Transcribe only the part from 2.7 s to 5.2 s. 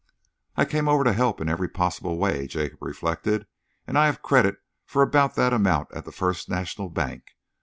reflected, "and I have credit for